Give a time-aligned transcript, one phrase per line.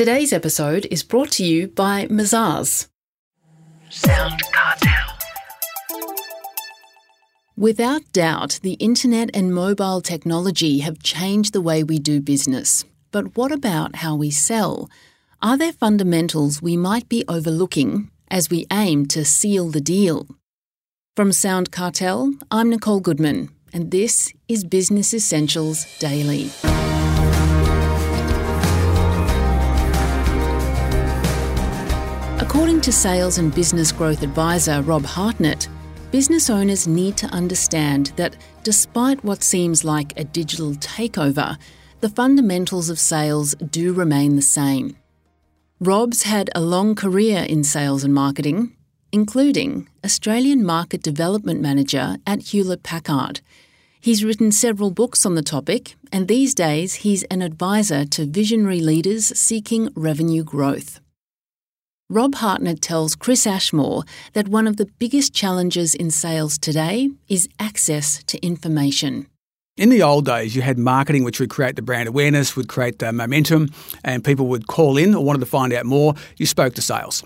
[0.00, 2.88] Today's episode is brought to you by Mazars.
[3.90, 5.18] Sound Cartel.
[7.54, 12.86] Without doubt, the internet and mobile technology have changed the way we do business.
[13.10, 14.88] But what about how we sell?
[15.42, 20.26] Are there fundamentals we might be overlooking as we aim to seal the deal?
[21.14, 26.48] From Sound Cartel, I'm Nicole Goodman, and this is Business Essentials Daily.
[32.60, 35.66] According to sales and business growth advisor Rob Hartnett,
[36.10, 41.56] business owners need to understand that despite what seems like a digital takeover,
[42.00, 44.94] the fundamentals of sales do remain the same.
[45.80, 48.76] Rob's had a long career in sales and marketing,
[49.10, 53.40] including Australian Market Development Manager at Hewlett Packard.
[54.02, 58.80] He's written several books on the topic, and these days he's an advisor to visionary
[58.80, 60.99] leaders seeking revenue growth.
[62.12, 67.48] Rob Hartnett tells Chris Ashmore that one of the biggest challenges in sales today is
[67.60, 69.28] access to information.
[69.76, 72.98] In the old days, you had marketing, which would create the brand awareness, would create
[72.98, 73.68] the momentum,
[74.02, 76.14] and people would call in or wanted to find out more.
[76.36, 77.22] You spoke to sales.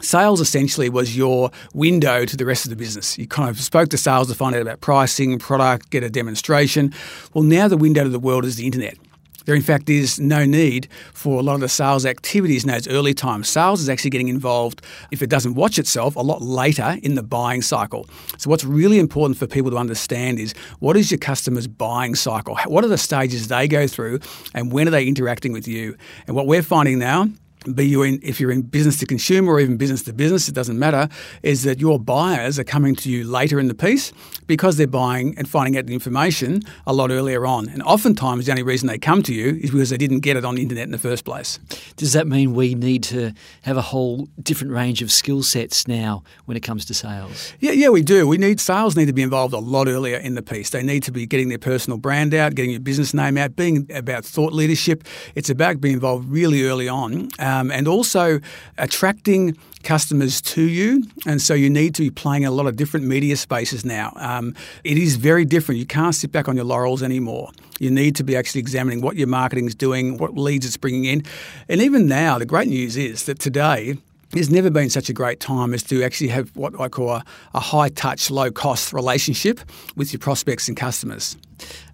[0.00, 3.18] Sales essentially was your window to the rest of the business.
[3.18, 6.94] You kind of spoke to sales to find out about pricing, product, get a demonstration.
[7.34, 8.96] Well, now the window to the world is the internet.
[9.44, 12.88] There, in fact, is no need for a lot of the sales activities in those
[12.88, 13.48] early times.
[13.48, 17.22] Sales is actually getting involved, if it doesn't watch itself, a lot later in the
[17.22, 18.06] buying cycle.
[18.38, 22.56] So, what's really important for people to understand is what is your customer's buying cycle?
[22.66, 24.20] What are the stages they go through,
[24.54, 25.96] and when are they interacting with you?
[26.26, 27.28] And what we're finding now
[27.74, 30.54] be you in if you're in business to consumer or even business to business, it
[30.54, 31.08] doesn't matter,
[31.42, 34.12] is that your buyers are coming to you later in the piece
[34.46, 37.68] because they're buying and finding out the information a lot earlier on.
[37.68, 40.44] And oftentimes the only reason they come to you is because they didn't get it
[40.44, 41.58] on the internet in the first place.
[41.96, 46.22] Does that mean we need to have a whole different range of skill sets now
[46.46, 47.52] when it comes to sales?
[47.60, 48.26] Yeah, yeah, we do.
[48.26, 50.70] We need sales need to be involved a lot earlier in the piece.
[50.70, 53.86] They need to be getting their personal brand out, getting your business name out, being
[53.94, 55.04] about thought leadership.
[55.34, 58.40] It's about being involved really early on um, and also
[58.78, 61.04] attracting customers to you.
[61.26, 64.12] And so you need to be playing a lot of different media spaces now.
[64.16, 65.78] Um, it is very different.
[65.78, 67.50] You can't sit back on your laurels anymore.
[67.78, 71.06] You need to be actually examining what your marketing is doing, what leads it's bringing
[71.06, 71.24] in.
[71.68, 73.96] And even now, the great news is that today,
[74.32, 77.24] there's never been such a great time as to actually have what I call a,
[77.54, 79.60] a high touch, low cost relationship
[79.96, 81.36] with your prospects and customers.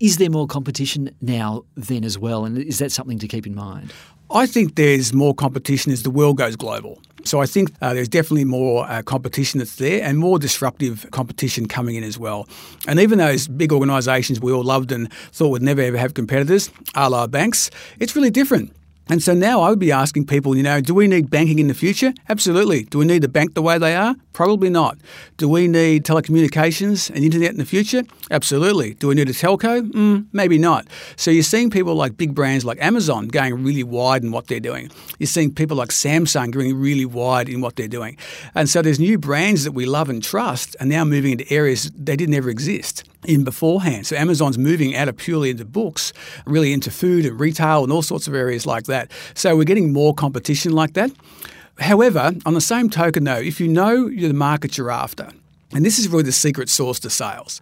[0.00, 2.44] Is there more competition now then as well?
[2.44, 3.92] And is that something to keep in mind?
[4.34, 7.00] I think there's more competition as the world goes global.
[7.24, 11.68] So I think uh, there's definitely more uh, competition that's there and more disruptive competition
[11.68, 12.48] coming in as well.
[12.88, 16.70] And even those big organisations we all loved and thought would never ever have competitors,
[16.94, 17.70] a la banks,
[18.00, 18.74] it's really different.
[19.08, 21.66] And so now I would be asking people, you know, do we need banking in
[21.66, 22.14] the future?
[22.28, 22.84] Absolutely.
[22.84, 24.16] Do we need to bank the way they are?
[24.32, 24.98] Probably not.
[25.36, 28.02] Do we need telecommunications and internet in the future?
[28.30, 28.94] Absolutely.
[28.94, 29.82] Do we need a telco?
[29.90, 30.86] Mm, maybe not.
[31.16, 34.60] So you're seeing people like big brands like Amazon going really wide in what they're
[34.60, 34.90] doing.
[35.18, 38.16] You're seeing people like Samsung going really wide in what they're doing.
[38.54, 41.90] And so there's new brands that we love and trust are now moving into areas
[41.90, 44.06] they didn't ever exist in beforehand.
[44.06, 46.12] So Amazon's moving out of purely into books,
[46.46, 49.12] really into food and retail and all sorts of areas like that.
[49.34, 51.10] So we're getting more competition like that.
[51.82, 55.28] However, on the same token though, if you know the market you're after,
[55.74, 57.60] and this is really the secret sauce to sales,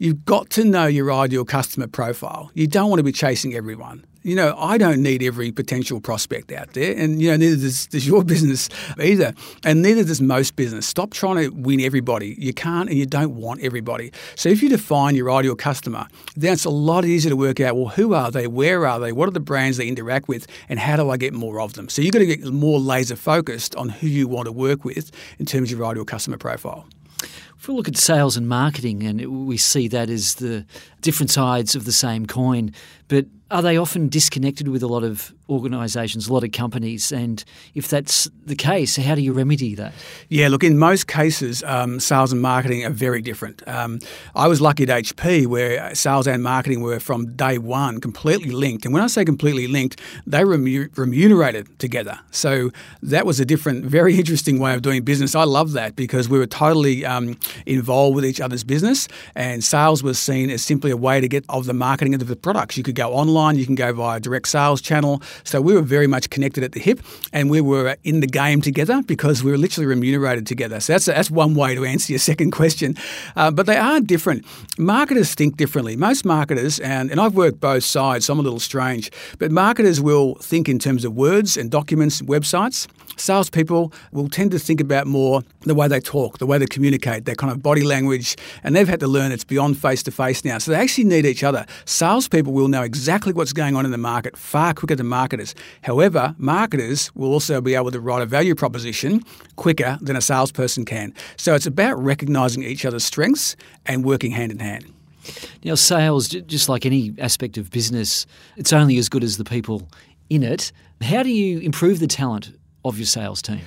[0.00, 2.50] you've got to know your ideal customer profile.
[2.54, 6.52] You don't want to be chasing everyone you know, I don't need every potential prospect
[6.52, 8.68] out there, and you know, neither does, does, your business
[8.98, 9.32] either,
[9.64, 10.86] and neither does most business.
[10.86, 12.36] Stop trying to win everybody.
[12.38, 14.12] You can't, and you don't want everybody.
[14.34, 16.06] So if you define your ideal customer,
[16.36, 17.76] then it's a lot easier to work out.
[17.76, 18.46] Well, who are they?
[18.46, 19.12] Where are they?
[19.12, 20.46] What are the brands they interact with?
[20.68, 21.88] And how do I get more of them?
[21.88, 25.10] So you've got to get more laser focused on who you want to work with
[25.38, 26.86] in terms of your ideal customer profile.
[27.60, 30.64] If we look at sales and marketing, and we see that as the
[31.02, 32.72] different sides of the same coin,
[33.06, 37.10] but are they often disconnected with a lot of organisations, a lot of companies?
[37.10, 37.42] And
[37.74, 39.92] if that's the case, how do you remedy that?
[40.28, 43.66] Yeah, look, in most cases, um, sales and marketing are very different.
[43.66, 43.98] Um,
[44.34, 48.84] I was lucky at HP where sales and marketing were from day one completely linked.
[48.84, 52.20] And when I say completely linked, they were remunerated together.
[52.30, 52.70] So
[53.02, 55.34] that was a different, very interesting way of doing business.
[55.34, 57.36] I love that because we were totally um,
[57.66, 59.08] involved with each other's business.
[59.34, 62.36] And sales was seen as simply a way to get of the marketing of the
[62.36, 62.76] products.
[62.76, 65.22] You could go online, you can go via direct sales channel.
[65.44, 67.00] So we were very much connected at the hip
[67.32, 70.80] and we were in the game together because we were literally remunerated together.
[70.80, 72.96] So that's, that's one way to answer your second question.
[73.36, 74.44] Uh, but they are different.
[74.78, 75.96] Marketers think differently.
[75.96, 80.00] Most marketers, and, and I've worked both sides, so I'm a little strange, but marketers
[80.00, 82.86] will think in terms of words and documents and websites.
[83.16, 87.26] Salespeople will tend to think about more the way they talk, the way they communicate,
[87.26, 90.44] their kind of body language, and they've had to learn it's beyond face to face
[90.44, 90.58] now.
[90.58, 91.66] So they actually need each other.
[91.84, 95.54] Salespeople will know exactly what's going on in the market far quicker than marketers.
[95.82, 99.22] However, marketers will also be able to write a value proposition
[99.56, 101.14] quicker than a salesperson can.
[101.36, 103.56] So it's about recognizing each other's strengths
[103.86, 104.92] and working hand in hand.
[105.64, 109.88] Now, sales, just like any aspect of business, it's only as good as the people
[110.28, 110.72] in it.
[111.02, 113.60] How do you improve the talent of your sales team?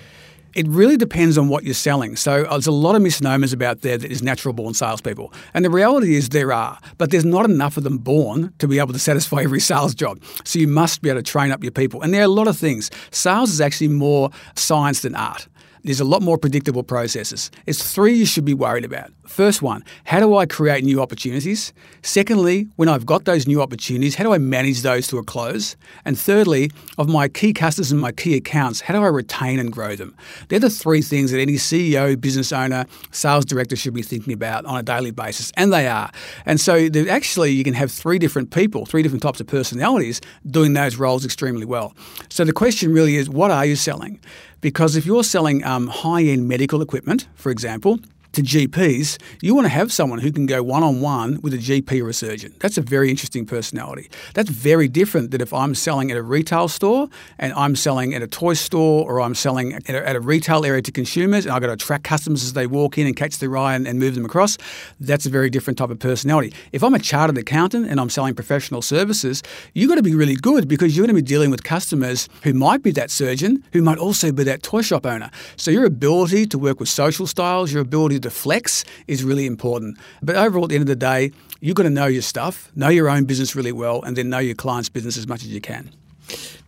[0.53, 2.15] It really depends on what you're selling.
[2.15, 5.33] So uh, there's a lot of misnomers about there that is natural born salespeople.
[5.53, 8.77] And the reality is there are, but there's not enough of them born to be
[8.77, 10.23] able to satisfy every sales job.
[10.43, 12.01] So you must be able to train up your people.
[12.01, 12.91] And there are a lot of things.
[13.11, 15.47] Sales is actually more science than art.
[15.85, 17.51] There's a lot more predictable processes.
[17.65, 19.11] It's three you should be worried about.
[19.25, 21.73] First one, how do I create new opportunities?
[22.03, 25.75] Secondly, when I've got those new opportunities, how do I manage those to a close?
[26.05, 29.73] And thirdly, of my key customers and my key accounts, how do I retain and
[29.73, 30.15] grow them?
[30.47, 34.65] They're the three things that any CEO, business owner, sales director should be thinking about
[34.65, 36.11] on a daily basis, and they are.
[36.45, 40.73] And so actually, you can have three different people, three different types of personalities doing
[40.73, 41.93] those roles extremely well.
[42.29, 44.21] So the question really is, what are you selling?
[44.63, 47.99] Because if you're selling um, high end medical equipment, for example,
[48.33, 51.57] to GPs, you want to have someone who can go one on one with a
[51.57, 52.53] GP or a surgeon.
[52.59, 54.09] That's a very interesting personality.
[54.33, 58.23] That's very different than if I'm selling at a retail store and I'm selling at
[58.23, 61.53] a toy store or I'm selling at a, at a retail area to consumers and
[61.53, 63.99] I've got to attract customers as they walk in and catch their eye and, and
[63.99, 64.57] move them across.
[64.99, 66.53] That's a very different type of personality.
[66.71, 69.43] If I'm a chartered accountant and I'm selling professional services,
[69.73, 72.53] you've got to be really good because you're going to be dealing with customers who
[72.53, 75.29] might be that surgeon, who might also be that toy shop owner.
[75.55, 79.97] So your ability to work with social styles, your ability to flex is really important.
[80.21, 81.31] But overall, at the end of the day,
[81.61, 84.39] you've got to know your stuff, know your own business really well, and then know
[84.39, 85.89] your client's business as much as you can.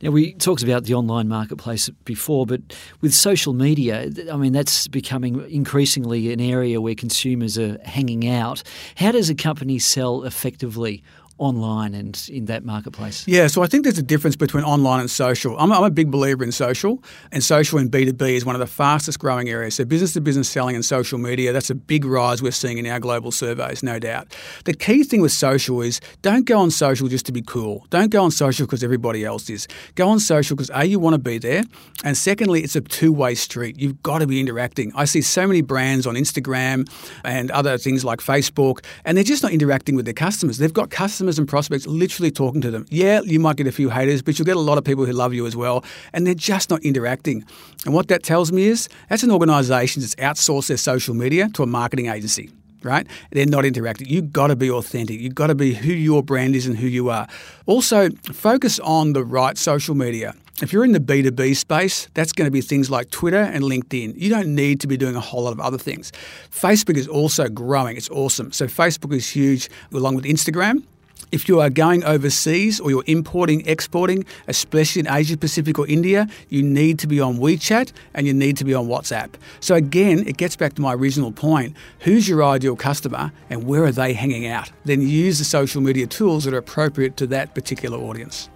[0.01, 2.61] Now, we talked about the online marketplace before, but
[3.01, 8.61] with social media, I mean, that's becoming increasingly an area where consumers are hanging out.
[8.95, 11.01] How does a company sell effectively
[11.37, 13.27] online and in that marketplace?
[13.27, 15.57] Yeah, so I think there's a difference between online and social.
[15.59, 18.67] I'm, I'm, a big believer in social, and social in B2B is one of the
[18.67, 19.75] fastest growing areas.
[19.75, 22.87] So, business to business selling and social media, that's a big rise we're seeing in
[22.87, 24.35] our global surveys, no doubt.
[24.65, 27.85] The key thing with social is don't go on social just to be cool.
[27.89, 29.67] Don't go on social because everybody else is.
[29.95, 31.63] Go on social because A, you want to be there,
[32.03, 33.79] and secondly, it's a two way street.
[33.79, 34.91] You've got to be interacting.
[34.95, 36.89] I see so many brands on Instagram
[37.23, 40.57] and other things like Facebook, and they're just not interacting with their customers.
[40.57, 42.86] They've got customers customers and prospects literally talking to them.
[42.89, 45.12] Yeah, you might get a few haters, but you'll get a lot of people who
[45.12, 45.83] love you as well,
[46.13, 47.44] and they're just not interacting.
[47.86, 51.63] And what that tells me is that's an organisation that's outsourced their social media to
[51.63, 52.51] a marketing agency
[52.83, 53.07] right?
[53.31, 54.07] They're not interacting.
[54.07, 55.19] You've got to be authentic.
[55.19, 57.25] You've got to be who your brand is and who you are.
[57.66, 60.36] Also, focus on the right social media.
[60.62, 64.13] If you're in the B2B space, that's going to be things like Twitter and LinkedIn.
[64.16, 66.12] You don't need to be doing a whole lot of other things.
[66.51, 67.98] Facebook is also growing.
[67.98, 68.51] It's awesome.
[68.51, 70.83] So, Facebook is huge along with Instagram.
[71.31, 76.27] If you are going overseas or you're importing, exporting, especially in Asia Pacific or India,
[76.50, 79.33] you need to be on WeChat and you need to be on WhatsApp.
[79.59, 81.75] So again, it gets back to my original point.
[82.00, 84.71] Who's your ideal customer and where are they hanging out?
[84.85, 88.50] Then use the social media tools that are appropriate to that particular audience.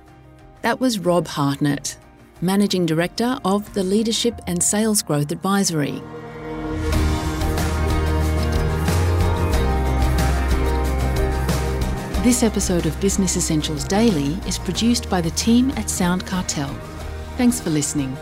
[0.61, 1.97] That was Rob Hartnett,
[2.41, 6.01] Managing Director of the Leadership and Sales Growth Advisory.
[12.21, 16.67] This episode of Business Essentials Daily is produced by the team at Sound Cartel.
[17.37, 18.17] Thanks for listening.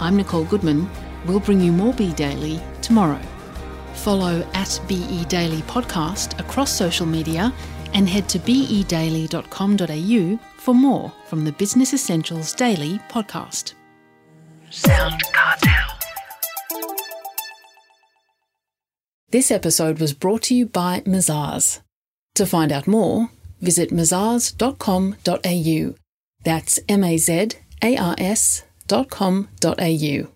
[0.00, 0.88] I'm Nicole Goodman.
[1.26, 3.20] We'll bring you more Be Daily tomorrow.
[3.92, 7.52] Follow at BE Daily Podcast across social media
[7.92, 13.74] and head to bedaily.com.au for more from the Business Essentials Daily podcast.
[14.70, 15.88] Sound Cartel.
[19.28, 21.82] This episode was brought to you by Mazars.
[22.36, 23.28] To find out more,
[23.62, 25.94] visit mazars.com.au.
[26.44, 30.26] That's M A Z A R S.com.au.